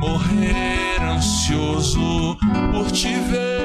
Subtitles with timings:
[0.00, 2.36] Morrer ansioso
[2.72, 3.55] por te ver.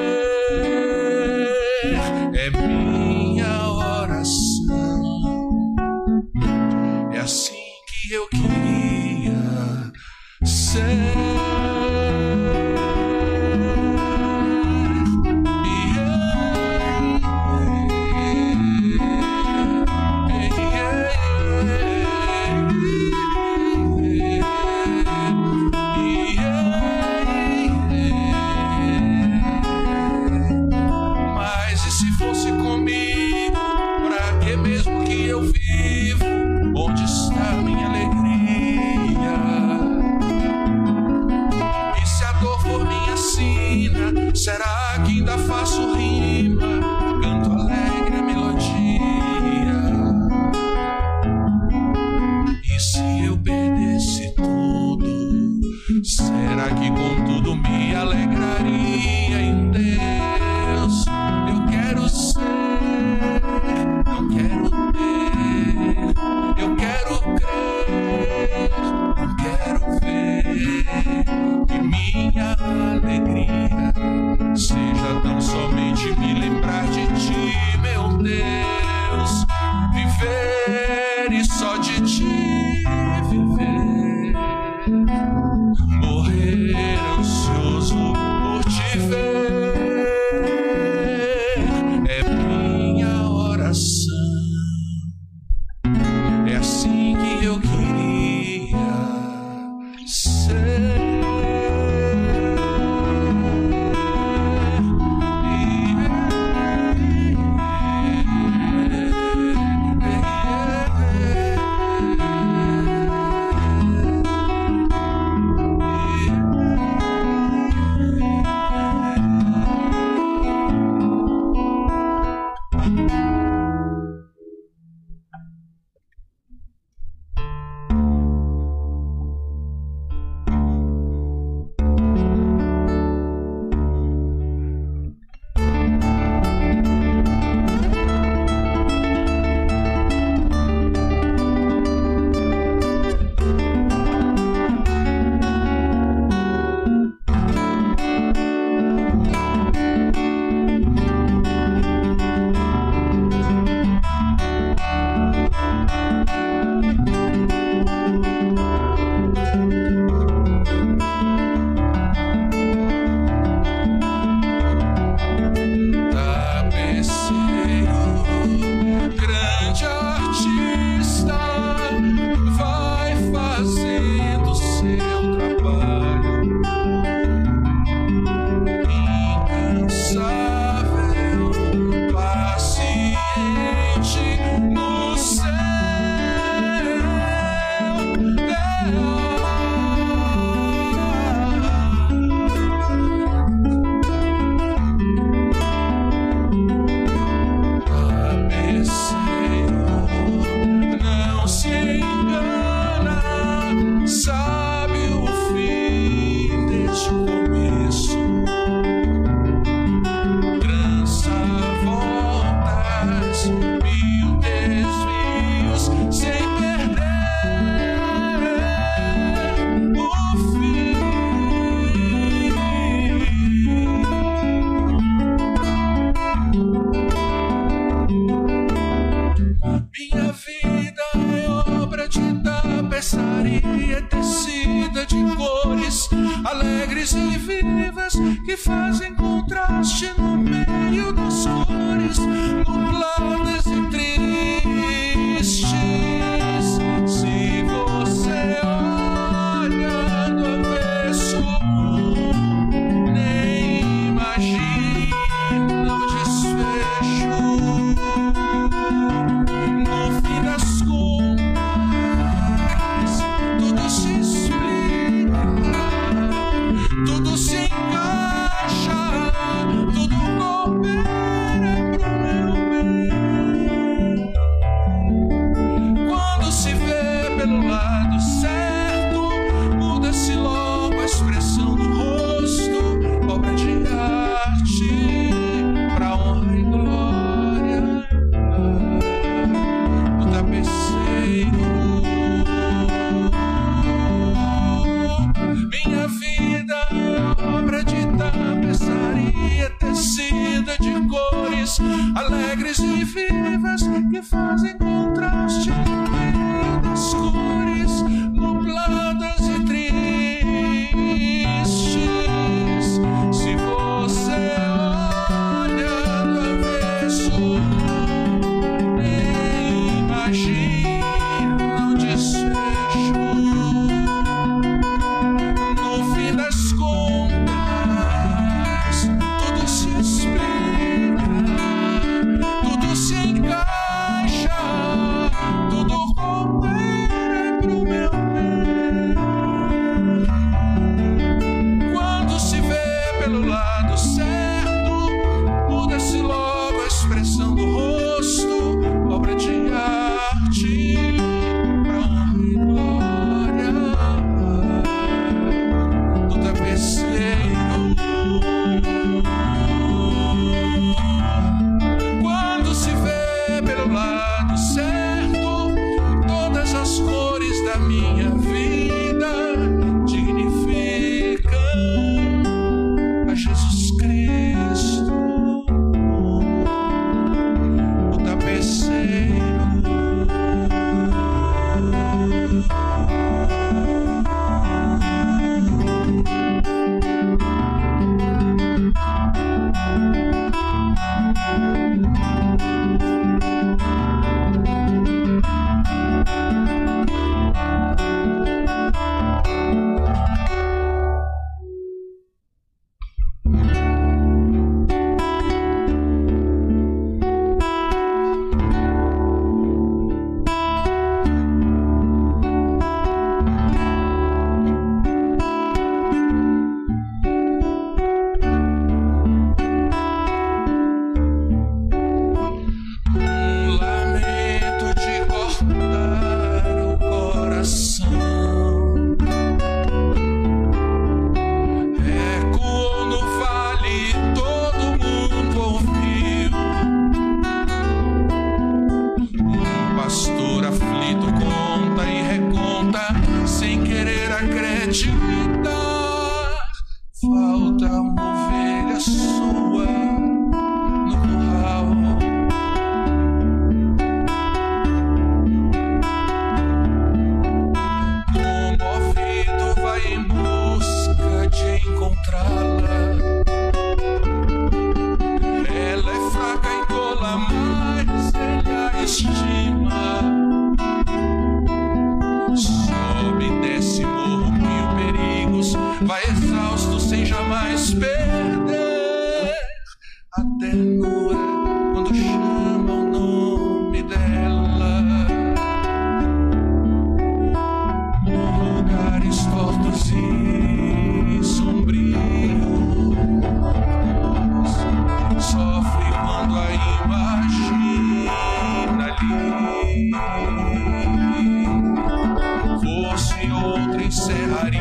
[504.12, 504.76] encerraria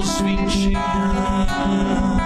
[0.00, 2.19] Como aos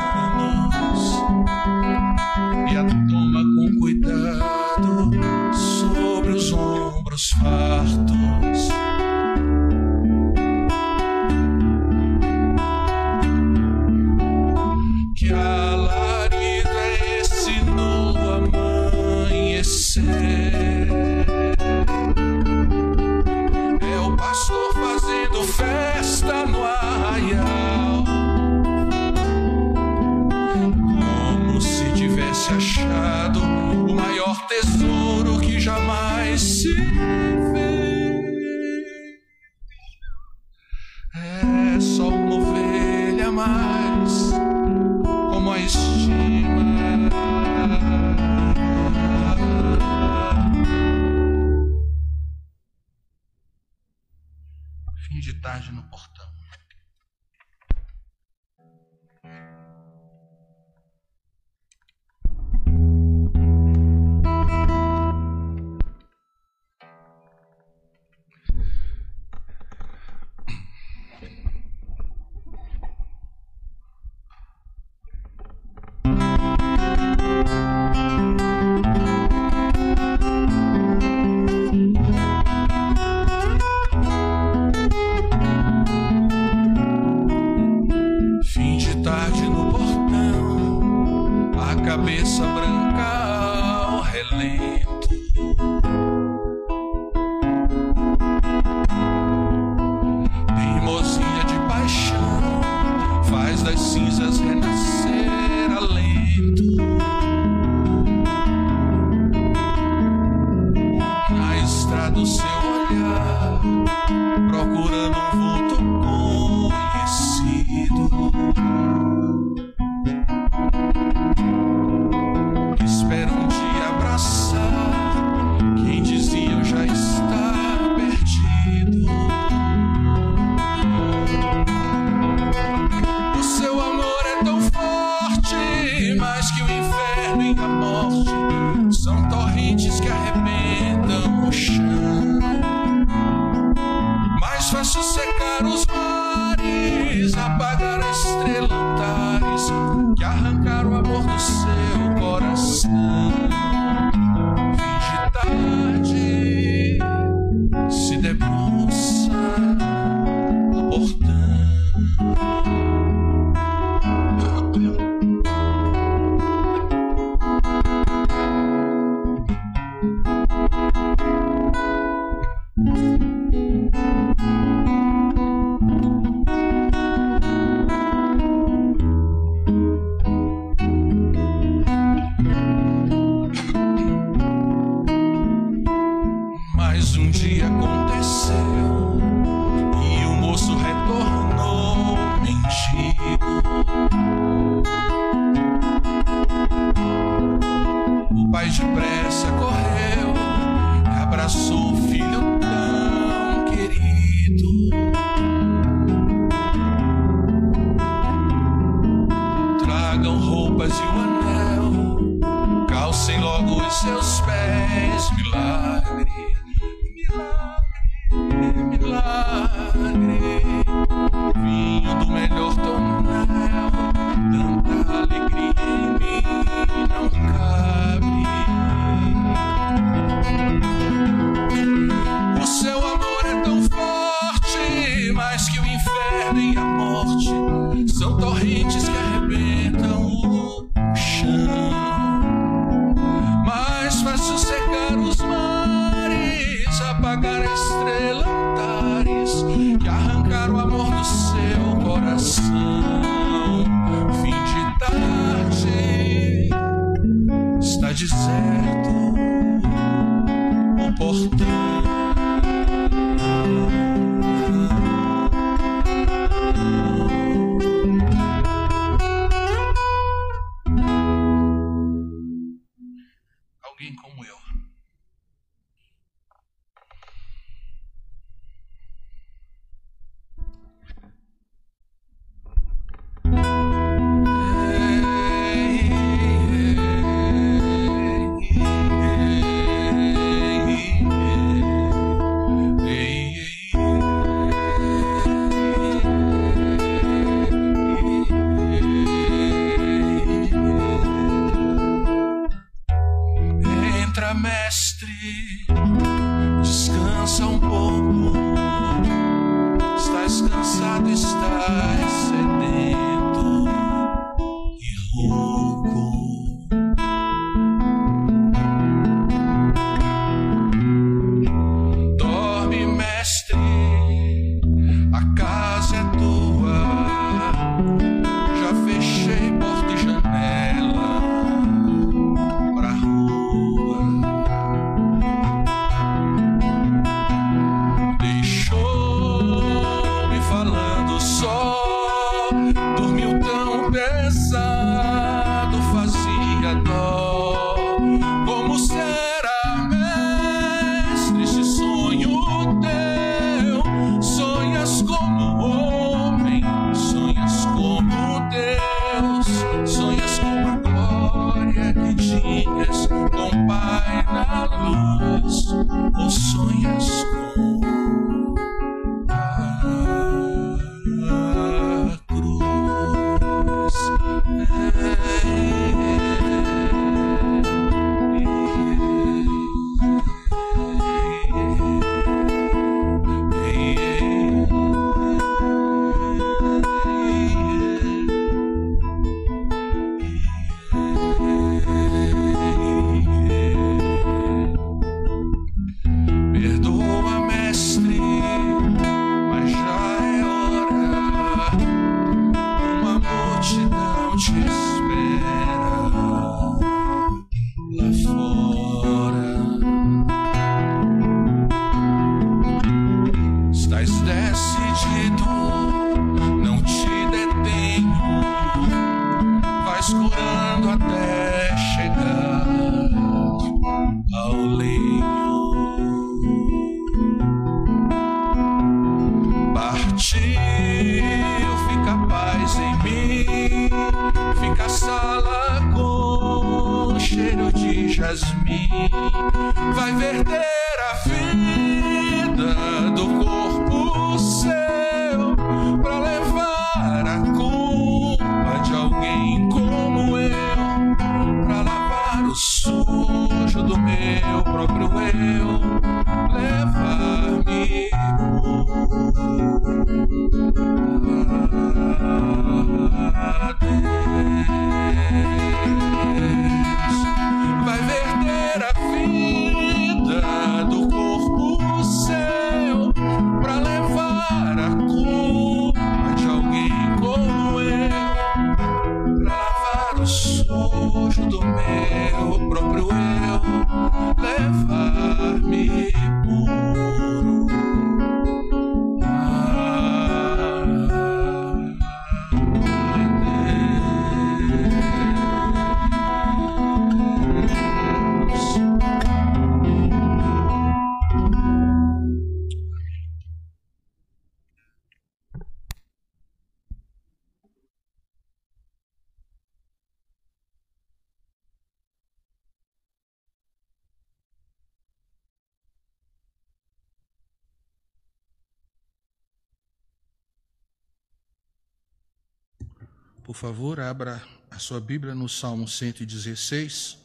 [523.64, 527.38] Por favor, abra a sua Bíblia no Salmo 116.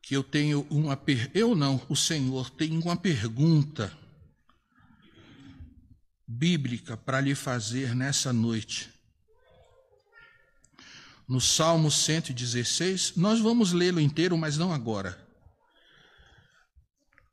[0.00, 1.28] Que eu tenho uma per...
[1.34, 3.92] eu não, o Senhor tem uma pergunta
[6.24, 8.94] bíblica para lhe fazer nessa noite.
[11.26, 15.18] No Salmo 116, nós vamos lê-lo inteiro, mas não agora.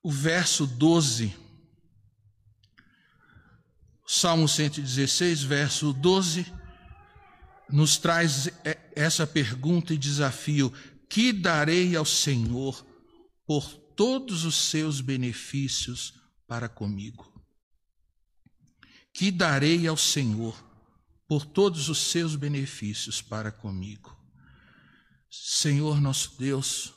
[0.01, 1.35] O verso 12
[4.13, 6.45] Salmo 116, verso 12,
[7.69, 8.49] nos traz
[8.93, 10.69] essa pergunta e desafio:
[11.09, 12.85] Que darei ao Senhor
[13.47, 16.13] por todos os seus benefícios
[16.45, 17.41] para comigo?
[19.13, 20.61] Que darei ao Senhor
[21.25, 24.13] por todos os seus benefícios para comigo?
[25.29, 26.93] Senhor nosso Deus,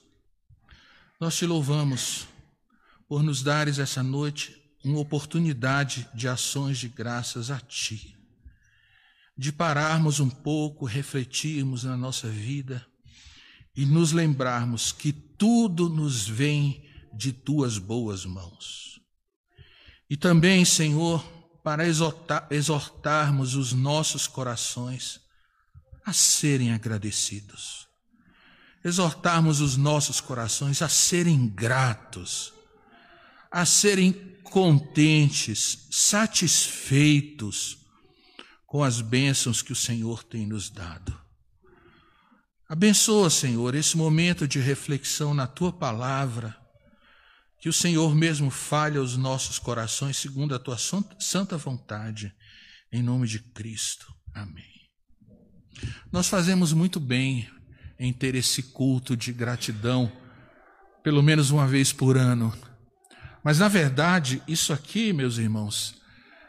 [1.20, 2.26] nós te louvamos
[3.06, 8.16] por nos dares essa noite uma oportunidade de ações de graças a Ti,
[9.36, 12.86] de pararmos um pouco, refletirmos na nossa vida
[13.74, 19.00] e nos lembrarmos que tudo nos vem de Tuas boas mãos.
[20.08, 21.24] E também, Senhor,
[21.64, 25.20] para exortar, exortarmos os nossos corações
[26.04, 27.88] a serem agradecidos.
[28.84, 32.53] exortarmos os nossos corações a serem gratos,
[33.54, 34.12] a serem
[34.42, 37.78] contentes, satisfeitos
[38.66, 41.16] com as bênçãos que o Senhor tem nos dado.
[42.68, 46.56] Abençoa, Senhor, esse momento de reflexão na tua palavra,
[47.60, 52.34] que o Senhor mesmo fale aos nossos corações segundo a tua santa vontade,
[52.90, 54.12] em nome de Cristo.
[54.34, 54.90] Amém.
[56.10, 57.48] Nós fazemos muito bem
[58.00, 60.10] em ter esse culto de gratidão,
[61.04, 62.52] pelo menos uma vez por ano.
[63.44, 66.00] Mas, na verdade, isso aqui, meus irmãos,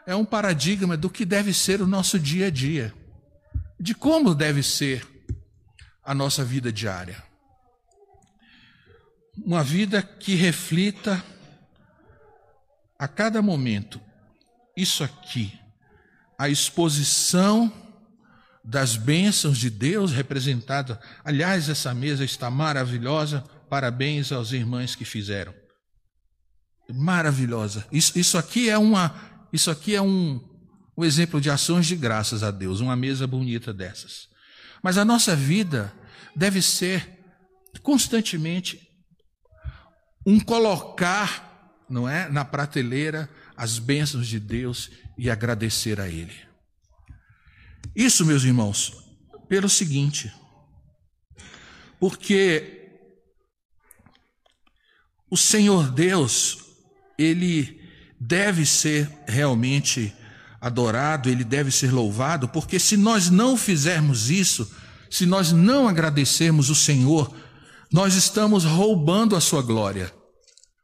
[0.06, 2.94] é um paradigma do que deve ser o nosso dia a dia,
[3.78, 5.06] de como deve ser
[6.02, 7.22] a nossa vida diária.
[9.36, 11.22] Uma vida que reflita
[12.98, 14.00] a cada momento
[14.74, 15.52] isso aqui,
[16.38, 17.70] a exposição
[18.64, 20.98] das bênçãos de Deus representada.
[21.22, 23.44] Aliás, essa mesa está maravilhosa.
[23.68, 25.65] Parabéns aos irmãos que fizeram.
[26.92, 27.86] Maravilhosa.
[27.90, 29.14] Isso, isso aqui é uma,
[29.52, 30.40] isso aqui é um,
[30.96, 34.28] um exemplo de ações de graças a Deus, uma mesa bonita dessas.
[34.82, 35.92] Mas a nossa vida
[36.34, 37.16] deve ser
[37.82, 38.80] constantemente
[40.24, 46.34] um colocar, não é, na prateleira as bênçãos de Deus e agradecer a Ele.
[47.94, 48.92] Isso, meus irmãos,
[49.48, 50.32] pelo seguinte,
[51.98, 52.76] porque
[55.30, 56.65] o Senhor Deus,
[57.18, 57.80] ele
[58.20, 60.12] deve ser realmente
[60.60, 64.70] adorado, ele deve ser louvado, porque se nós não fizermos isso,
[65.10, 67.34] se nós não agradecermos o Senhor,
[67.92, 70.12] nós estamos roubando a sua glória,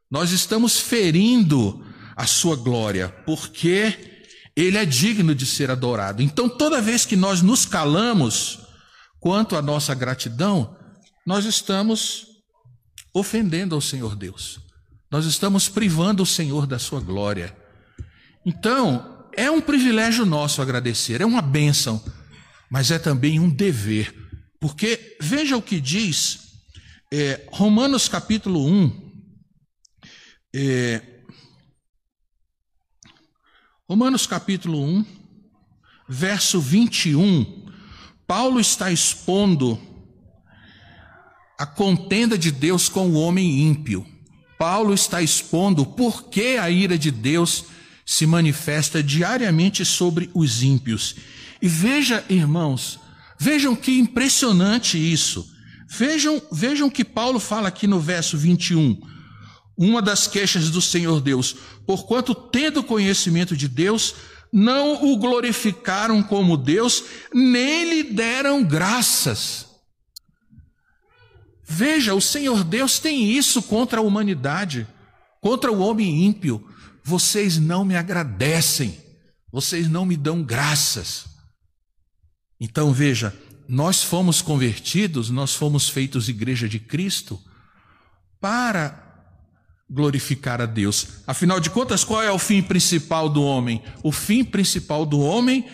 [0.09, 1.83] nós estamos ferindo
[2.15, 4.13] a sua glória, porque
[4.55, 6.21] ele é digno de ser adorado.
[6.21, 8.59] Então, toda vez que nós nos calamos
[9.19, 10.77] quanto à nossa gratidão,
[11.25, 12.27] nós estamos
[13.13, 14.62] ofendendo ao Senhor Deus.
[15.13, 17.55] Nós estamos privando o Senhor da sua glória.
[18.43, 22.03] Então, é um privilégio nosso agradecer, é uma bênção,
[22.67, 24.11] mas é também um dever.
[24.59, 26.63] Porque veja o que diz
[27.13, 29.23] é, Romanos capítulo 1,
[30.55, 31.21] é,
[33.87, 35.05] Romanos capítulo 1,
[36.09, 37.71] verso 21,
[38.25, 39.79] Paulo está expondo
[41.59, 44.11] a contenda de Deus com o homem ímpio.
[44.63, 47.65] Paulo está expondo por que a ira de Deus
[48.05, 51.17] se manifesta diariamente sobre os ímpios.
[51.61, 52.97] E veja, irmãos,
[53.37, 55.45] vejam que impressionante isso.
[55.89, 59.01] Vejam, vejam que Paulo fala aqui no verso 21
[59.77, 64.15] uma das queixas do Senhor Deus, porquanto, tendo conhecimento de Deus,
[64.49, 69.72] não o glorificaram como Deus, nem lhe deram graças.
[71.73, 74.87] Veja, o Senhor Deus tem isso contra a humanidade,
[75.41, 76.69] contra o homem ímpio.
[77.03, 79.01] Vocês não me agradecem,
[79.51, 81.25] vocês não me dão graças.
[82.59, 83.35] Então veja,
[83.67, 87.41] nós fomos convertidos, nós fomos feitos igreja de Cristo
[88.39, 89.01] para
[89.89, 91.23] glorificar a Deus.
[91.25, 93.81] Afinal de contas, qual é o fim principal do homem?
[94.03, 95.67] O fim principal do homem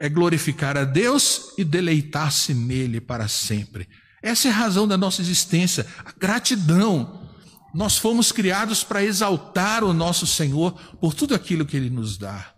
[0.00, 3.88] é glorificar a Deus e deleitar-se nele para sempre.
[4.22, 7.28] Essa é a razão da nossa existência, a gratidão.
[7.74, 12.52] Nós fomos criados para exaltar o nosso Senhor por tudo aquilo que ele nos dá.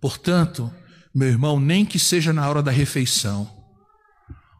[0.00, 0.72] Portanto,
[1.14, 3.50] meu irmão, nem que seja na hora da refeição.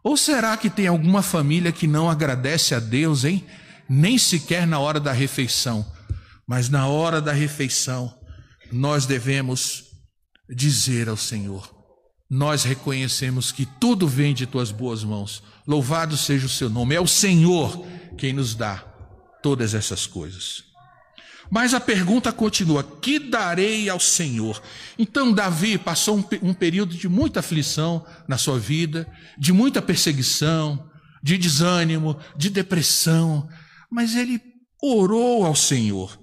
[0.02, 3.44] Ou será que tem alguma família que não agradece a Deus, hein?
[3.92, 5.84] nem sequer na hora da refeição,
[6.46, 8.14] mas na hora da refeição,
[8.70, 9.82] nós devemos
[10.48, 11.68] dizer ao Senhor:
[12.30, 17.00] Nós reconhecemos que tudo vem de tuas boas mãos, louvado seja o seu nome, é
[17.00, 18.76] o Senhor quem nos dá
[19.42, 20.64] todas essas coisas.
[21.50, 24.62] Mas a pergunta continua: que darei ao Senhor?
[24.98, 30.88] Então, Davi passou um, um, período de muita aflição na sua vida, de muita perseguição,
[31.22, 33.48] de desânimo, de depressão,
[33.90, 34.40] mas ele
[34.80, 36.18] orou ao Senhor,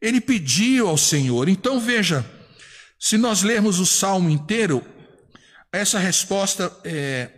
[0.00, 1.48] ele pediu ao Senhor.
[1.48, 2.24] Então veja,
[2.98, 4.84] se nós lermos o salmo inteiro,
[5.72, 7.30] essa resposta é,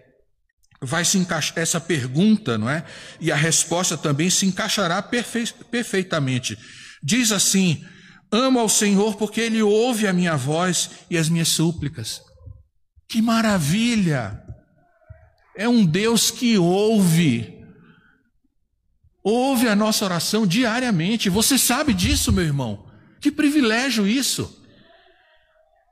[0.87, 2.85] vai se encaixar, essa pergunta, não é?
[3.21, 6.57] E a resposta também se encaixará perfe perfeitamente.
[7.03, 7.85] Diz assim:
[8.31, 12.21] Amo ao Senhor porque Ele ouve a minha voz e as minhas súplicas.
[13.09, 14.41] Que maravilha!
[15.57, 17.57] É um Deus que ouve
[19.29, 21.29] ouve a nossa oração diariamente.
[21.29, 22.87] Você sabe disso, meu irmão?
[23.21, 24.63] Que privilégio isso!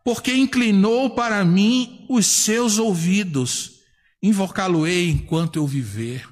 [0.04, 3.72] Porque inclinou para mim os seus ouvidos,
[4.24, 6.26] invocá-lo-ei enquanto eu viver.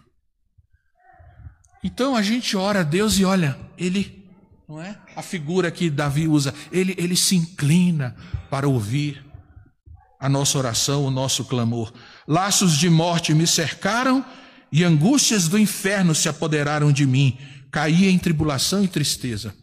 [1.85, 4.27] Então a gente ora a Deus e olha, ele,
[4.67, 4.99] não é?
[5.15, 8.17] A figura que Davi usa, ele, ele se inclina
[8.49, 9.23] para ouvir
[10.19, 11.93] a nossa oração, o nosso clamor.
[12.27, 14.25] Laços de morte me cercaram
[14.71, 17.37] e angústias do inferno se apoderaram de mim.
[17.71, 19.55] Caí em tribulação e tristeza.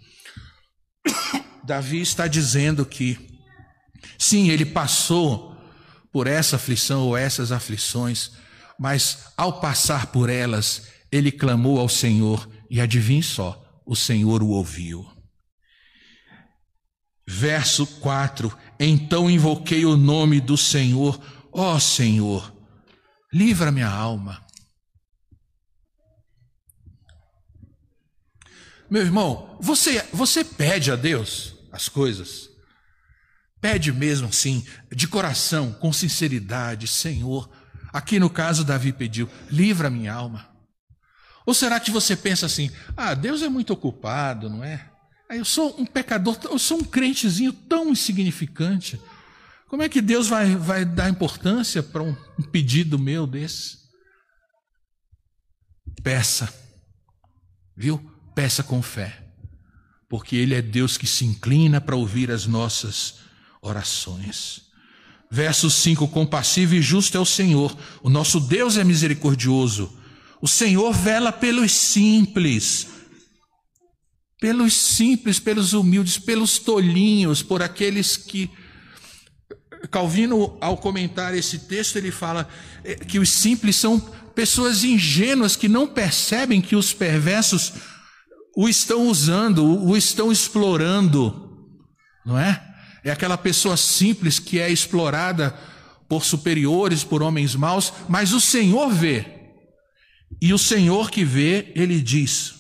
[1.65, 3.18] Davi está dizendo que,
[4.20, 5.48] sim, ele passou
[6.12, 8.32] por essa aflição ou essas aflições,
[8.80, 14.50] mas ao passar por elas, ele clamou ao Senhor e adivinhe só, o Senhor o
[14.50, 15.08] ouviu.
[17.28, 21.19] Verso 4: Então invoquei o nome do Senhor,
[21.52, 22.52] ó oh, Senhor,
[23.32, 24.43] livra minha alma.
[28.89, 32.48] Meu irmão, você, você pede a Deus as coisas?
[33.62, 37.50] Pede mesmo assim, de coração, com sinceridade, Senhor.
[37.91, 40.50] Aqui no caso, Davi pediu: livra minha alma.
[41.45, 44.89] Ou será que você pensa assim: ah, Deus é muito ocupado, não é?
[45.30, 49.00] Eu sou um pecador, eu sou um crentezinho tão insignificante.
[49.67, 53.78] Como é que Deus vai, vai dar importância para um, um pedido meu desse?
[56.02, 56.52] Peça,
[57.76, 58.00] viu?
[58.34, 59.28] Peça com fé,
[60.08, 63.19] porque Ele é Deus que se inclina para ouvir as nossas
[63.62, 64.62] orações.
[65.32, 69.98] Verso 5: Compassivo e justo é o Senhor, o nosso Deus é misericordioso.
[70.41, 72.88] O Senhor vela pelos simples
[74.39, 78.50] pelos simples, pelos humildes, pelos tolinhos, por aqueles que.
[79.91, 82.50] Calvino, ao comentar esse texto, ele fala
[82.84, 84.00] eh, que os simples são
[84.36, 87.74] pessoas ingênuas que não percebem que os perversos
[88.56, 91.65] o estão usando, o estão explorando,
[92.26, 92.62] não é?
[93.10, 95.50] É aquela pessoa simples que é explorada
[96.08, 99.26] por superiores, por homens maus, mas o Senhor vê.
[100.39, 102.54] E o Senhor que vê, ele diz: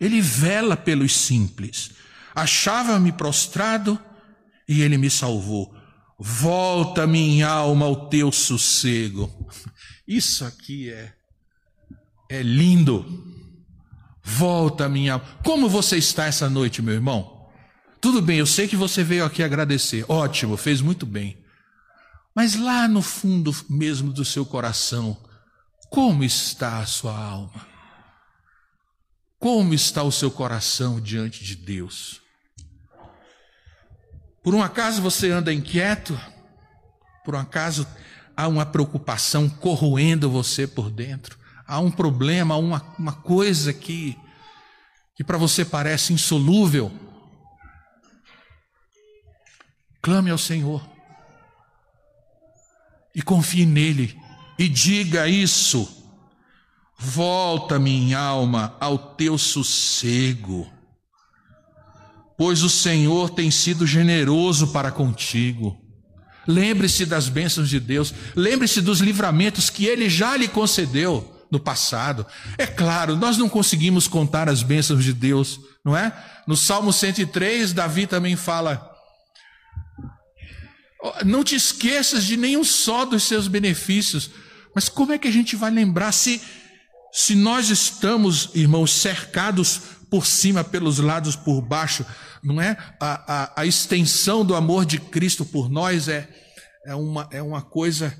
[0.00, 1.92] ele vela pelos simples.
[2.34, 4.00] Achava-me prostrado
[4.68, 5.72] e ele me salvou.
[6.18, 9.48] Volta minha alma ao teu sossego.
[10.08, 11.12] Isso aqui é
[12.28, 13.04] é lindo.
[14.24, 15.24] Volta minha alma.
[15.44, 17.39] Como você está essa noite, meu irmão?
[18.00, 20.06] Tudo bem, eu sei que você veio aqui agradecer.
[20.08, 21.36] Ótimo, fez muito bem.
[22.34, 25.16] Mas lá no fundo mesmo do seu coração,
[25.90, 27.66] como está a sua alma?
[29.38, 32.22] Como está o seu coração diante de Deus?
[34.42, 36.18] Por um acaso você anda inquieto?
[37.22, 37.86] Por um acaso
[38.34, 41.38] há uma preocupação corroendo você por dentro?
[41.66, 44.16] Há um problema, uma, uma coisa que,
[45.14, 47.09] que para você parece insolúvel?
[50.02, 50.86] Clame ao Senhor
[53.14, 54.16] e confie nele
[54.58, 56.00] e diga isso
[57.02, 60.70] Volta, minha alma, ao teu sossego,
[62.36, 65.80] pois o Senhor tem sido generoso para contigo.
[66.46, 72.26] Lembre-se das bênçãos de Deus, lembre-se dos livramentos que Ele já lhe concedeu no passado.
[72.58, 76.12] É claro, nós não conseguimos contar as bênçãos de Deus, não é?
[76.46, 78.89] No Salmo 103, Davi também fala:
[81.24, 84.30] Não te esqueças de nenhum só dos seus benefícios.
[84.74, 86.40] Mas como é que a gente vai lembrar se
[87.12, 92.04] se nós estamos, irmãos, cercados por cima, pelos lados, por baixo,
[92.42, 92.76] não é?
[93.00, 96.28] A, a, a extensão do amor de Cristo por nós é,
[96.86, 98.16] é, uma, é uma coisa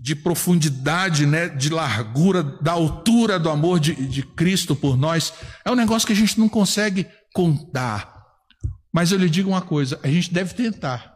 [0.00, 1.48] de profundidade, né?
[1.48, 5.32] de largura, da altura do amor de, de Cristo por nós.
[5.64, 8.12] É um negócio que a gente não consegue contar.
[8.92, 11.13] Mas eu lhe digo uma coisa: a gente deve tentar,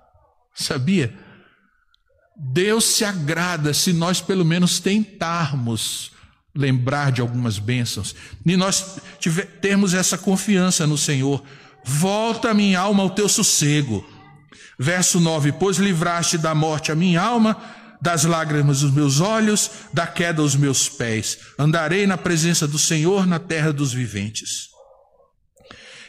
[0.65, 1.15] sabia?
[2.37, 6.13] Deus se agrada se nós pelo menos tentarmos
[6.55, 11.43] lembrar de algumas bênçãos, e nós tiver, termos essa confiança no Senhor.
[11.85, 14.05] Volta minha alma ao teu sossego.
[14.79, 17.57] Verso 9: Pois livraste da morte a minha alma,
[18.01, 21.39] das lágrimas os meus olhos, da queda os meus pés.
[21.59, 24.69] Andarei na presença do Senhor na terra dos viventes.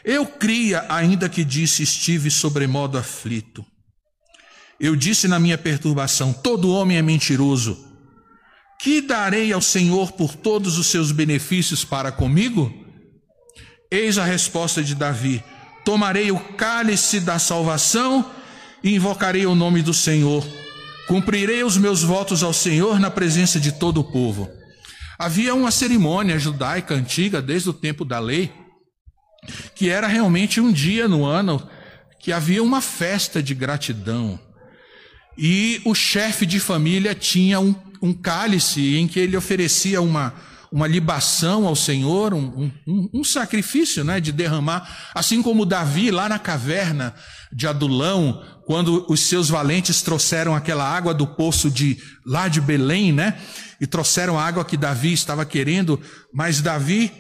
[0.03, 3.65] Eu cria, ainda que disse, estive sobremodo aflito.
[4.79, 7.89] Eu disse na minha perturbação: todo homem é mentiroso
[8.79, 12.73] que darei ao Senhor por todos os seus benefícios para comigo?
[13.91, 15.43] Eis a resposta de Davi:
[15.83, 18.31] Tomarei o cálice da salvação
[18.81, 20.47] e invocarei o nome do Senhor.
[21.07, 24.49] Cumprirei os meus votos ao Senhor na presença de todo o povo.
[25.17, 28.53] Havia uma cerimônia judaica antiga, desde o tempo da lei,
[29.75, 31.67] que era realmente um dia no ano
[32.21, 34.39] que havia uma festa de gratidão.
[35.41, 40.34] E o chefe de família tinha um um cálice em que ele oferecia uma,
[40.71, 46.30] uma libação ao Senhor, um, um, um, sacrifício né, de derramar, assim como Davi lá
[46.30, 47.13] na caverna
[47.52, 53.12] de Adulão, quando os seus valentes trouxeram aquela água do poço de lá de Belém,
[53.12, 53.39] né?
[53.82, 55.99] E trouxeram a água que Davi estava querendo,
[56.32, 57.12] mas Davi,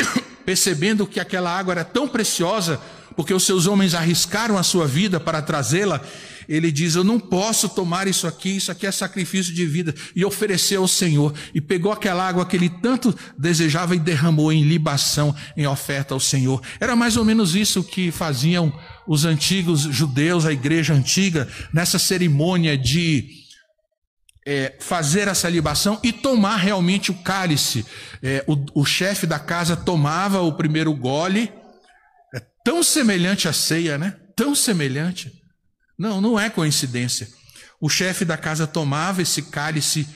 [0.46, 2.80] percebendo que aquela água era tão preciosa,
[3.14, 6.00] porque os seus homens arriscaram a sua vida para trazê-la,
[6.48, 9.94] ele diz: Eu não posso tomar isso aqui, isso aqui é sacrifício de vida.
[10.14, 11.34] E ofereceu ao Senhor.
[11.54, 16.20] E pegou aquela água que ele tanto desejava e derramou em libação, em oferta ao
[16.20, 16.62] Senhor.
[16.80, 18.72] Era mais ou menos isso que faziam
[19.06, 23.44] os antigos judeus, a igreja antiga, nessa cerimônia de
[24.46, 27.84] é, fazer essa libação e tomar realmente o cálice.
[28.22, 31.52] É, o, o chefe da casa tomava o primeiro gole,
[32.34, 34.16] é tão semelhante à ceia, né?
[34.36, 35.32] Tão semelhante.
[35.98, 37.28] Não, não é coincidência.
[37.80, 40.08] O chefe da casa tomava esse cálice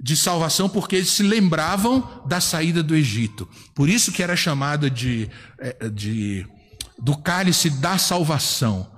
[0.00, 3.48] de salvação porque eles se lembravam da saída do Egito.
[3.74, 6.46] Por isso que era chamado de, é, de
[6.98, 8.90] do cálice da salvação.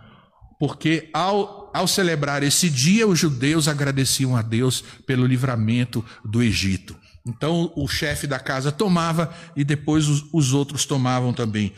[0.58, 6.96] Porque ao, ao celebrar esse dia, os judeus agradeciam a Deus pelo livramento do Egito.
[7.26, 11.74] Então o chefe da casa tomava e depois os, os outros tomavam também.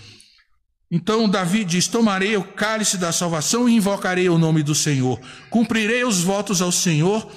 [0.91, 5.21] Então Davi diz: Tomarei o cálice da salvação e invocarei o nome do Senhor.
[5.51, 7.31] Cumprirei os votos ao Senhor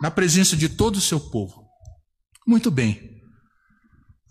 [0.00, 1.64] na presença de todo o seu povo.
[2.46, 3.16] Muito bem.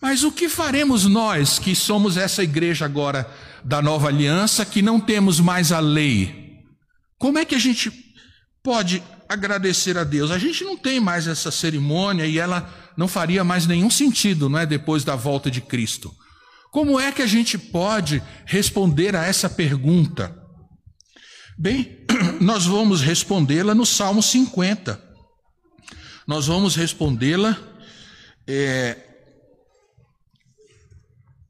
[0.02, 3.30] Mas o que faremos nós que somos essa igreja agora
[3.64, 6.54] da nova aliança, que não temos mais a lei?
[7.18, 7.92] Como é que a gente
[8.62, 10.32] pode agradecer a Deus?
[10.32, 14.60] A gente não tem mais essa cerimônia e ela não faria mais nenhum sentido, não
[14.60, 14.66] é?
[14.66, 16.14] Depois da volta de Cristo.
[16.76, 20.38] Como é que a gente pode responder a essa pergunta?
[21.58, 22.06] Bem,
[22.42, 25.02] nós vamos respondê-la no Salmo 50.
[26.28, 27.58] Nós vamos respondê-la
[28.46, 28.98] é,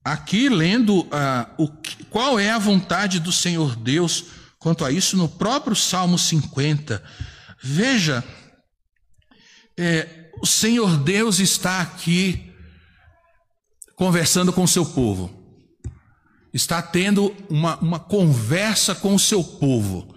[0.04, 1.08] aqui lendo uh,
[1.58, 1.70] o,
[2.12, 4.26] qual é a vontade do Senhor Deus
[4.60, 7.04] quanto a isso no próprio Salmo 50.
[7.64, 8.24] Veja,
[9.76, 12.45] é, o Senhor Deus está aqui
[13.96, 15.32] conversando com o seu povo,
[16.54, 20.16] está tendo uma, uma conversa com o seu povo,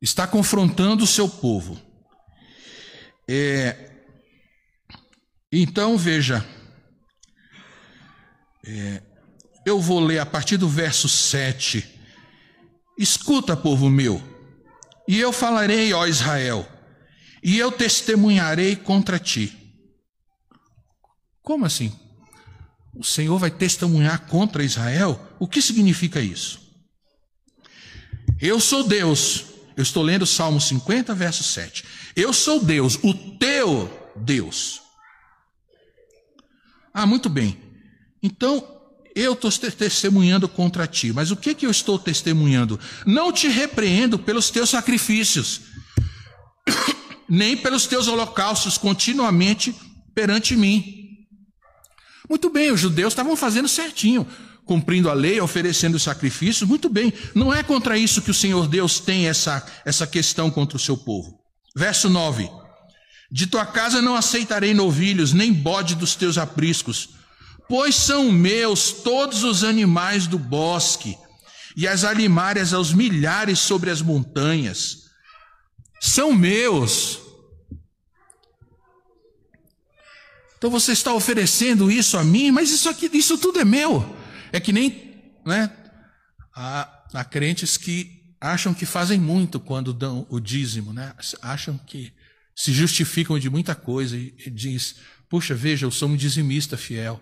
[0.00, 1.80] está confrontando o seu povo.
[3.28, 3.90] É,
[5.50, 6.46] então veja,
[8.64, 9.02] é,
[9.64, 11.94] eu vou ler a partir do verso 7.
[12.98, 14.22] Escuta, povo meu,
[15.08, 16.66] e eu falarei, ó Israel,
[17.42, 19.56] e eu testemunharei contra ti.
[21.42, 21.92] Como assim?
[22.98, 26.60] O Senhor vai testemunhar contra Israel, o que significa isso?
[28.40, 29.44] Eu sou Deus,
[29.76, 31.84] eu estou lendo Salmo 50, verso 7.
[32.14, 34.80] Eu sou Deus, o teu Deus.
[36.92, 37.58] Ah, muito bem.
[38.22, 38.66] Então,
[39.14, 42.80] eu estou testemunhando contra ti, mas o que, que eu estou testemunhando?
[43.06, 45.60] Não te repreendo pelos teus sacrifícios,
[47.28, 49.74] nem pelos teus holocaustos continuamente
[50.14, 50.95] perante mim.
[52.28, 54.26] Muito bem, os judeus estavam fazendo certinho,
[54.64, 57.12] cumprindo a lei, oferecendo sacrifícios, muito bem.
[57.34, 60.96] Não é contra isso que o Senhor Deus tem essa, essa questão contra o seu
[60.96, 61.38] povo.
[61.74, 62.50] Verso 9:
[63.30, 67.10] De tua casa não aceitarei novilhos, nem bode dos teus apriscos,
[67.68, 71.16] pois são meus todos os animais do bosque,
[71.76, 75.04] e as alimárias aos milhares sobre as montanhas.
[76.00, 77.25] São meus.
[80.58, 84.16] Então você está oferecendo isso a mim, mas isso aqui, isso tudo é meu.
[84.52, 85.70] É que nem, né?
[86.54, 91.14] Há, há crentes que acham que fazem muito quando dão o dízimo, né?
[91.42, 92.12] Acham que
[92.54, 94.96] se justificam de muita coisa e, e diz:
[95.28, 97.20] puxa, veja, eu sou um dizimista fiel.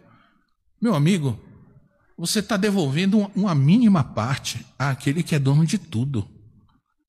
[0.80, 1.40] Meu amigo,
[2.16, 6.28] você está devolvendo uma mínima parte àquele que é dono de tudo.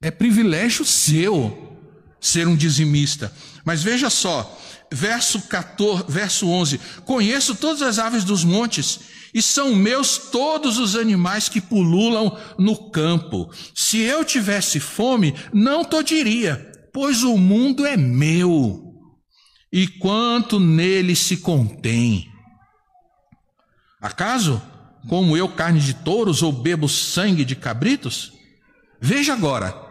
[0.01, 1.78] É privilégio seu
[2.19, 3.32] ser um dizimista.
[3.63, 4.59] Mas veja só,
[4.95, 9.01] verso 14, verso 11: Conheço todas as aves dos montes,
[9.33, 13.51] e são meus todos os animais que pululam no campo.
[13.75, 18.81] Se eu tivesse fome, não to diria, pois o mundo é meu,
[19.71, 22.31] e quanto nele se contém.
[24.01, 24.61] Acaso,
[25.09, 28.31] como eu carne de touros ou bebo sangue de cabritos?
[29.01, 29.84] Veja agora,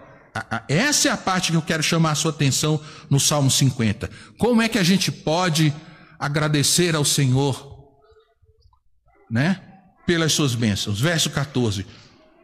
[0.68, 4.10] essa é a parte que eu quero chamar a sua atenção no Salmo 50.
[4.36, 5.72] Como é que a gente pode
[6.18, 7.72] agradecer ao Senhor,
[9.30, 9.60] né?
[10.06, 11.00] Pelas suas bênçãos.
[11.00, 11.86] Verso 14.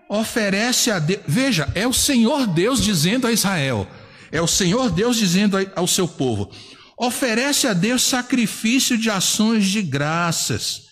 [0.09, 1.21] Oferece a Deus.
[1.27, 3.89] Veja, é o Senhor Deus dizendo a Israel.
[4.33, 6.51] É o Senhor Deus dizendo ao seu povo:
[6.97, 10.91] Oferece a Deus sacrifício de ações de graças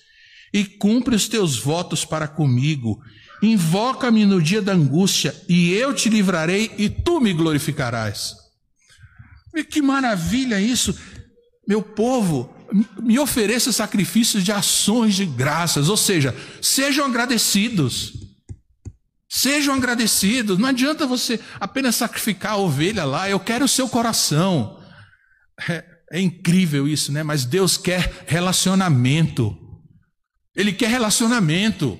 [0.52, 3.00] e cumpre os teus votos para comigo.
[3.42, 8.34] Invoca-me no dia da angústia e eu te livrarei e tu me glorificarás.
[9.54, 10.96] E que maravilha isso!
[11.66, 12.54] Meu povo,
[13.00, 18.14] me ofereça sacrifícios de ações de graças, ou seja, sejam agradecidos.
[19.28, 20.58] Sejam agradecidos.
[20.58, 24.80] Não adianta você apenas sacrificar a ovelha lá, eu quero o seu coração.
[25.68, 27.22] É, é incrível isso, né?
[27.22, 29.56] Mas Deus quer relacionamento.
[30.56, 31.98] Ele quer relacionamento.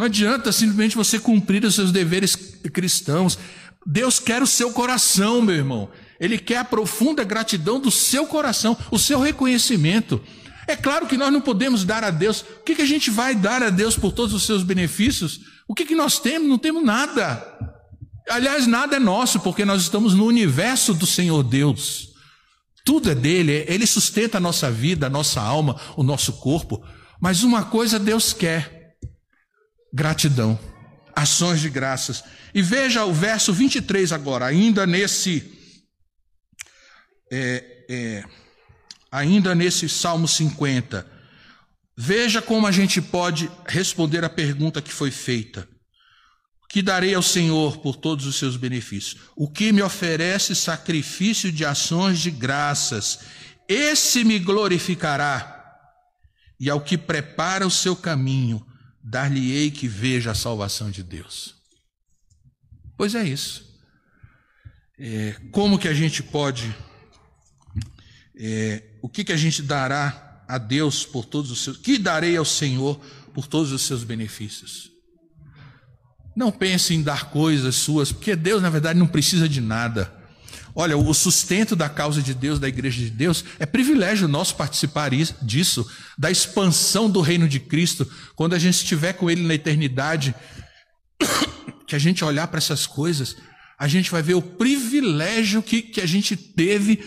[0.00, 2.34] Não adianta simplesmente você cumprir os seus deveres
[2.72, 3.38] cristãos.
[3.86, 5.90] Deus quer o seu coração, meu irmão.
[6.18, 10.18] Ele quer a profunda gratidão do seu coração, o seu reconhecimento.
[10.66, 12.40] É claro que nós não podemos dar a Deus.
[12.40, 15.40] O que, que a gente vai dar a Deus por todos os seus benefícios?
[15.68, 16.48] O que, que nós temos?
[16.48, 17.46] Não temos nada.
[18.30, 22.08] Aliás, nada é nosso, porque nós estamos no universo do Senhor Deus.
[22.86, 26.82] Tudo é dele, ele sustenta a nossa vida, a nossa alma, o nosso corpo.
[27.20, 28.79] Mas uma coisa Deus quer:
[29.92, 30.58] gratidão,
[31.14, 32.22] ações de graças.
[32.54, 35.58] E veja o verso 23 agora, ainda nesse
[37.32, 38.24] é, é,
[39.10, 41.06] ainda nesse Salmo 50,
[41.96, 45.68] veja como a gente pode responder a pergunta que foi feita.
[46.68, 49.22] Que darei ao Senhor por todos os seus benefícios?
[49.34, 53.20] O que me oferece sacrifício de ações de graças?
[53.68, 55.56] Esse me glorificará.
[56.60, 58.64] E ao que prepara o seu caminho,
[59.02, 61.54] dar-lhe-ei que veja a salvação de Deus.
[62.96, 63.68] Pois é isso.
[64.98, 66.74] É, como que a gente pode
[68.42, 72.36] é, o que, que a gente dará a Deus por todos os seus, que darei
[72.36, 72.98] ao Senhor
[73.34, 74.90] por todos os seus benefícios.
[76.34, 80.12] Não pense em dar coisas suas, porque Deus, na verdade, não precisa de nada.
[80.74, 85.10] Olha, o sustento da causa de Deus, da igreja de Deus, é privilégio nosso participar
[85.42, 90.34] disso, da expansão do reino de Cristo, quando a gente estiver com Ele na eternidade,
[91.86, 93.36] que a gente olhar para essas coisas,
[93.78, 97.02] a gente vai ver o privilégio que, que a gente teve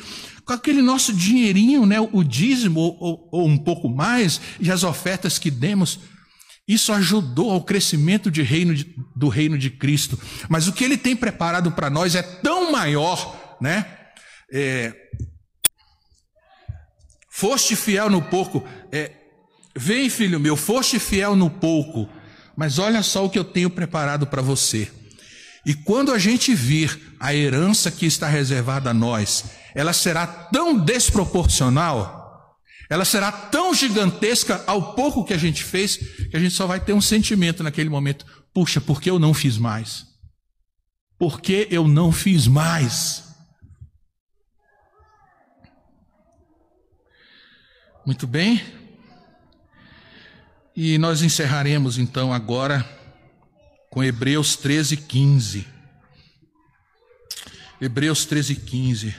[0.45, 5.39] com aquele nosso dinheirinho, né, o dízimo ou, ou, um pouco mais, e as ofertas
[5.39, 5.99] que demos,
[6.67, 10.19] isso ajudou ao crescimento reino de, do reino de Cristo.
[10.49, 13.85] Mas o que ele tem preparado para nós é tão maior, né?
[14.51, 14.93] É,
[17.29, 18.67] foste fiel no pouco.
[18.91, 19.11] É,
[19.75, 22.09] vem, filho meu, foste fiel no pouco.
[22.57, 24.91] Mas olha só o que eu tenho preparado para você.
[25.65, 30.77] E quando a gente vir a herança que está reservada a nós, ela será tão
[30.77, 32.59] desproporcional,
[32.89, 36.81] ela será tão gigantesca ao pouco que a gente fez, que a gente só vai
[36.81, 40.05] ter um sentimento naquele momento: puxa, por que eu não fiz mais?
[41.17, 43.32] Por que eu não fiz mais?
[48.05, 48.61] Muito bem.
[50.75, 52.83] E nós encerraremos então agora
[53.89, 55.65] com Hebreus 13, 15.
[57.79, 59.15] Hebreus 13, 15.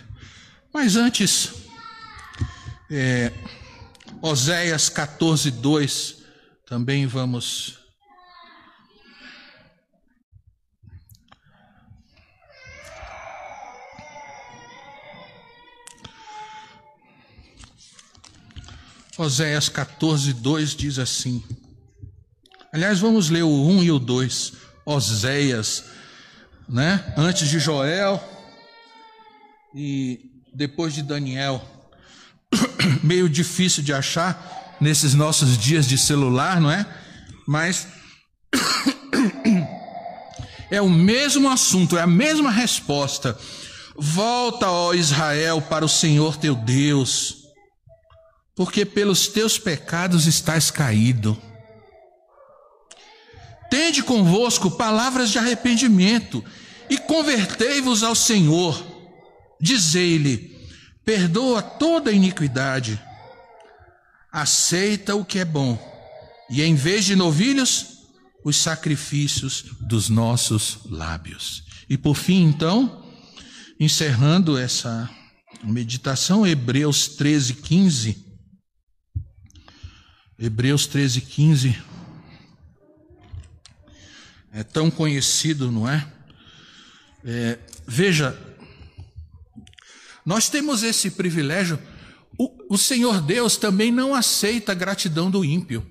[0.70, 1.50] Mas antes,
[2.90, 3.32] é,
[4.20, 6.16] Oséias 14, 2,
[6.66, 7.78] também vamos.
[19.16, 21.42] Oséias 14, 2 diz assim.
[22.72, 24.52] Aliás, vamos ler o 1 e o 2.
[24.84, 25.84] Oséias,
[26.68, 27.14] né?
[27.16, 28.22] Antes de Joel
[29.74, 30.20] e
[30.52, 31.64] depois de Daniel,
[33.02, 36.84] meio difícil de achar nesses nossos dias de celular, não é?
[37.46, 37.86] Mas
[40.70, 43.38] é o mesmo assunto, é a mesma resposta.
[43.96, 47.43] Volta, ó Israel, para o Senhor teu Deus,
[48.54, 51.40] porque pelos teus pecados estás caído.
[53.70, 56.44] Tende convosco palavras de arrependimento
[56.88, 58.94] e convertei-vos ao Senhor
[59.64, 60.54] Dizei-lhe:
[61.06, 63.00] perdoa toda iniquidade,
[64.30, 65.78] aceita o que é bom,
[66.50, 68.02] e em vez de novilhos,
[68.44, 71.64] os sacrifícios dos nossos lábios.
[71.88, 73.06] E por fim, então,
[73.80, 75.08] encerrando essa
[75.62, 78.23] meditação, Hebreus 13, 15.
[80.38, 81.82] Hebreus 13, 15.
[84.52, 86.06] É tão conhecido, não é?
[87.24, 88.38] é veja,
[90.24, 91.78] nós temos esse privilégio.
[92.38, 95.88] O, o Senhor Deus também não aceita a gratidão do ímpio,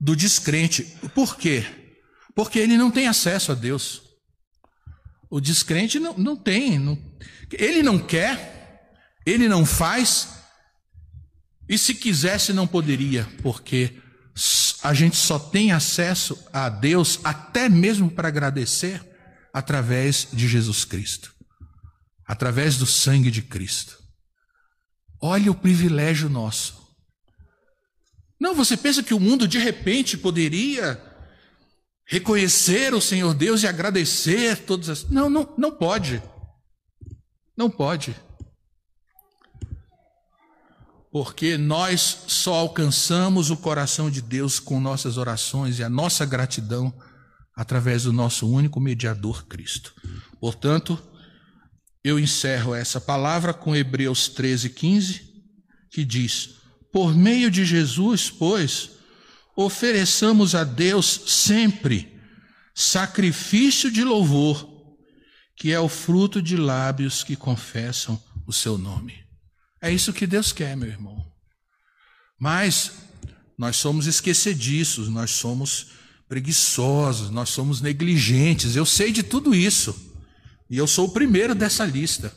[0.00, 0.84] do descrente.
[1.14, 1.66] Por quê?
[2.34, 4.02] Porque ele não tem acesso a Deus.
[5.28, 6.78] O descrente não, não tem.
[6.78, 6.98] Não,
[7.52, 8.52] ele não quer,
[9.24, 10.41] Ele não faz,
[11.72, 13.98] e se quisesse não poderia, porque
[14.82, 19.02] a gente só tem acesso a Deus, até mesmo para agradecer,
[19.54, 21.34] através de Jesus Cristo,
[22.26, 23.98] através do sangue de Cristo.
[25.18, 26.94] Olha o privilégio nosso.
[28.38, 31.02] Não, você pensa que o mundo de repente poderia
[32.04, 35.08] reconhecer o Senhor Deus e agradecer todas as.
[35.08, 36.22] Não, não, não pode.
[37.56, 38.14] Não pode.
[41.12, 46.92] Porque nós só alcançamos o coração de Deus com nossas orações e a nossa gratidão
[47.54, 49.94] através do nosso único mediador, Cristo.
[50.40, 50.98] Portanto,
[52.02, 55.44] eu encerro essa palavra com Hebreus 13, 15,
[55.90, 56.54] que diz:
[56.90, 58.92] Por meio de Jesus, pois,
[59.54, 62.18] ofereçamos a Deus sempre
[62.74, 64.66] sacrifício de louvor,
[65.56, 69.22] que é o fruto de lábios que confessam o seu nome.
[69.82, 71.26] É isso que Deus quer, meu irmão.
[72.38, 72.92] Mas
[73.58, 75.88] nós somos esquecediços, nós somos
[76.28, 78.76] preguiçosos, nós somos negligentes.
[78.76, 80.12] Eu sei de tudo isso.
[80.70, 82.32] E eu sou o primeiro dessa lista.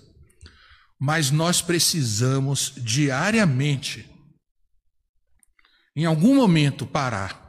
[1.00, 4.10] Mas nós precisamos diariamente
[5.96, 7.46] em algum momento parar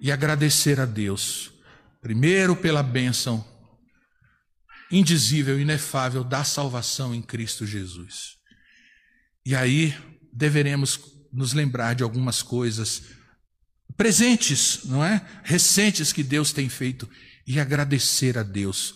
[0.00, 1.52] e agradecer a Deus,
[2.00, 3.44] primeiro pela bênção
[4.90, 8.41] indizível, inefável da salvação em Cristo Jesus.
[9.44, 9.94] E aí
[10.32, 11.00] deveremos
[11.32, 13.02] nos lembrar de algumas coisas
[13.96, 15.26] presentes, não é?
[15.42, 17.08] Recentes que Deus tem feito
[17.46, 18.94] e agradecer a Deus,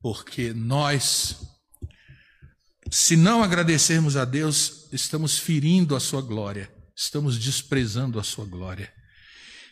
[0.00, 1.36] porque nós,
[2.90, 8.92] se não agradecermos a Deus, estamos ferindo a sua glória estamos desprezando a sua glória.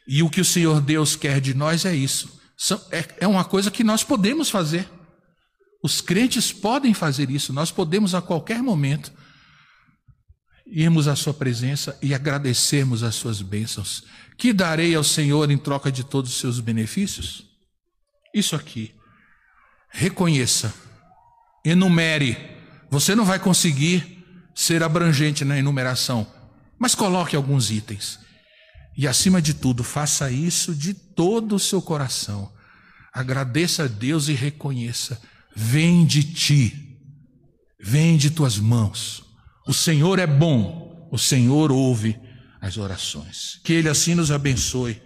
[0.06, 2.40] E o que o Senhor Deus quer de nós é isso.
[2.90, 4.88] É, é uma coisa que nós podemos fazer.
[5.82, 7.52] Os crentes podem fazer isso.
[7.52, 9.12] Nós podemos a qualquer momento
[10.66, 14.04] irmos à Sua presença e agradecermos as Suas bênçãos.
[14.36, 17.46] Que darei ao Senhor em troca de todos os seus benefícios?
[18.34, 18.94] Isso aqui.
[19.90, 20.72] Reconheça,
[21.64, 22.36] enumere.
[22.90, 26.26] Você não vai conseguir ser abrangente na enumeração,
[26.78, 28.18] mas coloque alguns itens.
[28.96, 32.52] E acima de tudo, faça isso de todo o seu coração.
[33.12, 35.20] Agradeça a Deus e reconheça:
[35.54, 36.98] vem de ti,
[37.80, 39.24] vem de tuas mãos.
[39.66, 42.18] O Senhor é bom, o Senhor ouve
[42.60, 43.60] as orações.
[43.62, 45.00] Que Ele assim nos abençoe,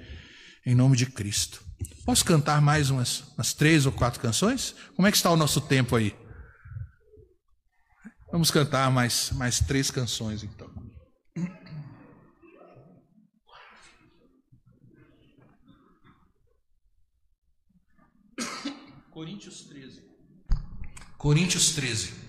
[0.64, 1.62] em nome de Cristo.
[2.04, 4.74] Posso cantar mais umas, umas três ou quatro canções?
[4.94, 6.14] Como é que está o nosso tempo aí?
[8.30, 10.70] Vamos cantar mais, mais três canções então.
[19.11, 20.02] Coríntios 13.
[21.16, 22.25] Coríntios 13.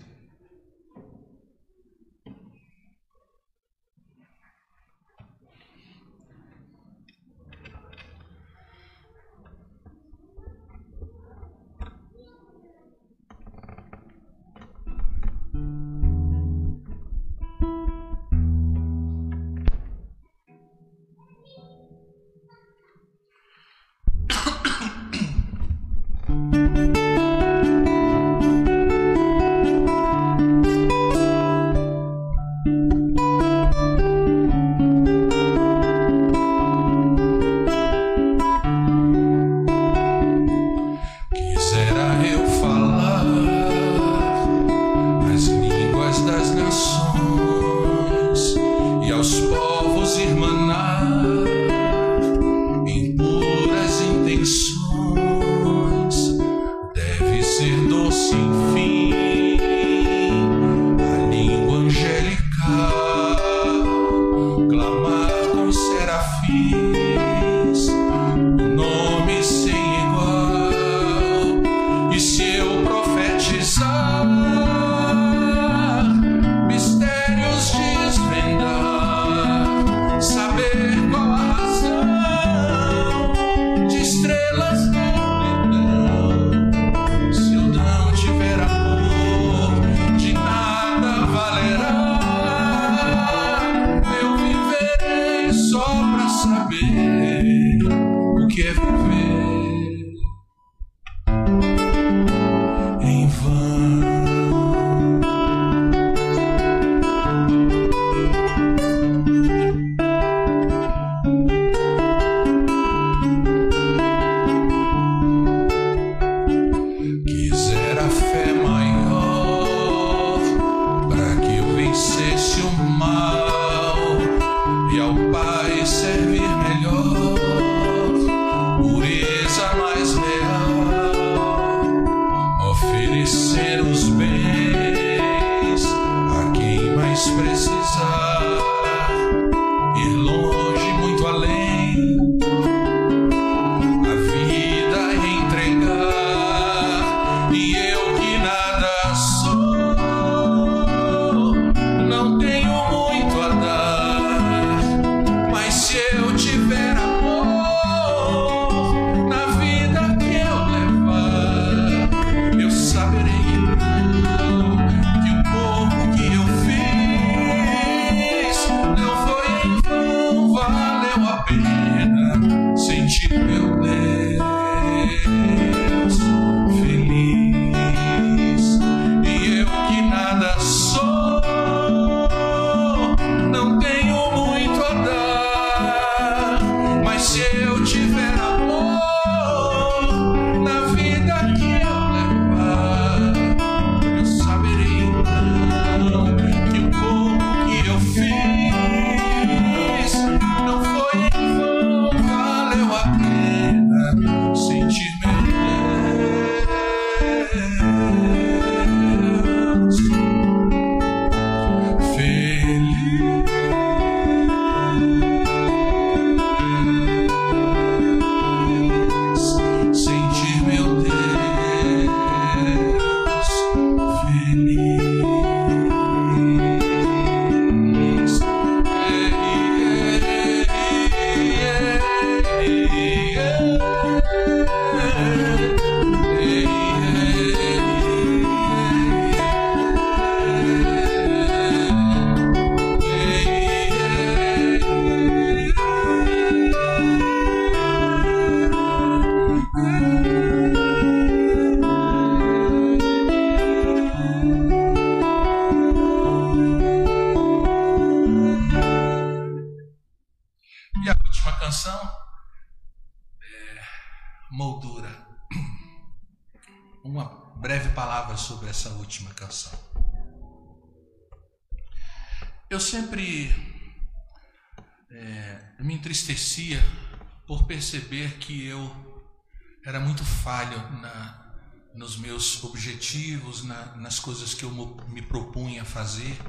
[280.48, 281.52] Falho na,
[281.94, 284.72] nos meus objetivos, na, nas coisas que eu
[285.10, 286.40] me propunha fazer,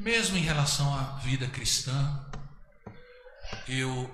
[0.00, 2.26] mesmo em relação à vida cristã.
[3.68, 4.10] Eu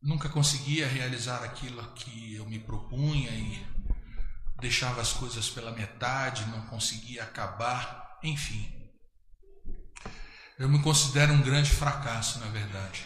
[0.00, 3.66] nunca conseguia realizar aquilo que eu me propunha e
[4.60, 8.72] deixava as coisas pela metade, não conseguia acabar, enfim.
[10.56, 13.04] Eu me considero um grande fracasso, na verdade.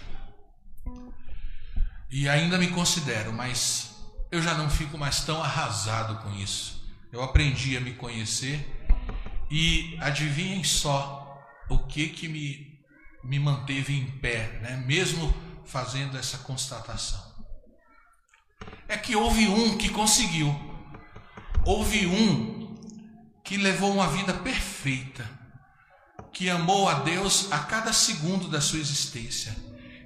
[2.11, 3.94] E ainda me considero, mas
[4.35, 6.83] eu já não fico mais tão arrasado com isso.
[7.13, 8.69] Eu aprendi a me conhecer
[9.49, 12.81] e adivinhem só o que que me,
[13.23, 14.83] me manteve em pé, né?
[14.85, 15.33] mesmo
[15.65, 17.33] fazendo essa constatação.
[18.89, 20.53] É que houve um que conseguiu,
[21.65, 22.75] houve um
[23.45, 25.31] que levou uma vida perfeita,
[26.33, 29.55] que amou a Deus a cada segundo da sua existência,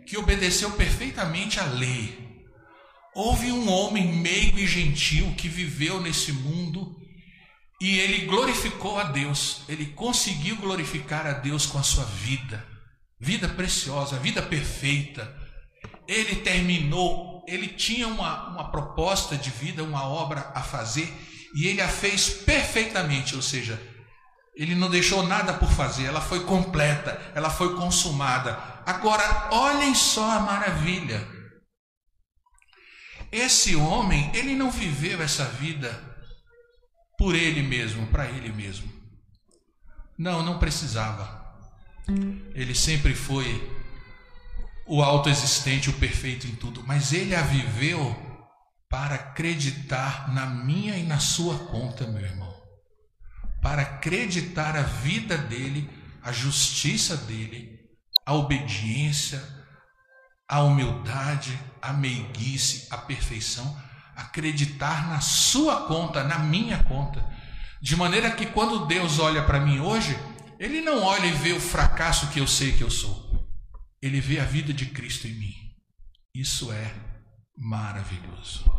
[0.07, 2.28] que obedeceu perfeitamente à lei.
[3.19, 6.97] Houve um homem meigo e gentil que viveu nesse mundo
[7.81, 12.65] e ele glorificou a Deus, ele conseguiu glorificar a Deus com a sua vida,
[13.19, 15.37] vida preciosa, vida perfeita.
[16.07, 21.13] Ele terminou, ele tinha uma, uma proposta de vida, uma obra a fazer
[21.57, 23.83] e ele a fez perfeitamente, ou seja,
[24.55, 28.57] ele não deixou nada por fazer, ela foi completa, ela foi consumada.
[28.87, 31.38] Agora, olhem só a maravilha.
[33.31, 35.91] Esse homem, ele não viveu essa vida
[37.17, 38.91] por ele mesmo, para ele mesmo.
[40.17, 41.37] Não, não precisava.
[42.55, 43.77] Ele sempre foi
[44.87, 48.17] o autoexistente, o perfeito em tudo, mas ele a viveu
[48.89, 52.59] para acreditar na minha e na sua conta, meu irmão
[53.61, 55.89] para acreditar a vida dele,
[56.23, 57.79] a justiça dele,
[58.25, 59.43] a obediência,
[60.49, 63.79] a humildade, a meiguice, a perfeição,
[64.17, 67.25] acreditar na sua conta, na minha conta.
[67.81, 70.19] De maneira que quando Deus olha para mim hoje,
[70.59, 73.47] ele não olha e vê o fracasso que eu sei que eu sou.
[74.01, 75.55] Ele vê a vida de Cristo em mim.
[76.35, 76.95] Isso é
[77.57, 78.78] maravilhoso.